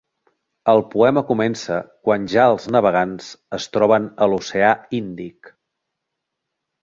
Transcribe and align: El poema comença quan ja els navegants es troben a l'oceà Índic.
El 0.71 0.79
poema 0.93 1.21
comença 1.25 1.75
quan 2.07 2.25
ja 2.31 2.45
els 2.53 2.65
navegants 2.75 3.29
es 3.59 3.69
troben 3.77 4.07
a 4.27 4.31
l'oceà 4.31 4.71
Índic. 5.01 5.53